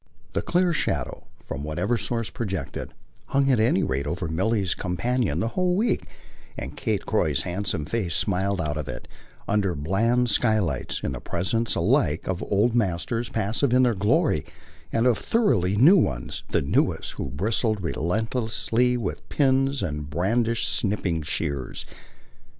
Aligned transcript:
The 0.33 0.41
clear 0.41 0.73
shadow, 0.73 1.27
from 1.45 1.63
whatever 1.63 1.95
source 1.95 2.31
projected, 2.31 2.95
hung 3.27 3.51
at 3.51 3.59
any 3.59 3.83
rate 3.83 4.07
over 4.07 4.27
Milly's 4.27 4.73
companion 4.73 5.41
the 5.41 5.49
whole 5.49 5.75
week, 5.75 6.07
and 6.57 6.75
Kate 6.75 7.05
Croy's 7.05 7.43
handsome 7.43 7.85
face 7.85 8.15
smiled 8.15 8.59
out 8.59 8.77
of 8.77 8.87
it, 8.89 9.07
under 9.47 9.75
bland 9.75 10.31
skylights, 10.31 11.01
in 11.03 11.11
the 11.11 11.19
presence 11.19 11.75
alike 11.75 12.25
of 12.27 12.41
old 12.49 12.73
masters 12.73 13.29
passive 13.29 13.75
in 13.75 13.83
their 13.83 13.93
glory 13.93 14.43
and 14.91 15.05
of 15.05 15.19
thoroughly 15.19 15.75
new 15.77 15.97
ones, 15.97 16.41
the 16.47 16.63
newest, 16.63 17.11
who 17.11 17.29
bristled 17.29 17.83
restlessly 17.83 18.97
with 18.97 19.29
pins 19.29 19.83
and 19.83 20.09
brandished 20.09 20.67
snipping 20.67 21.21
shears. 21.21 21.85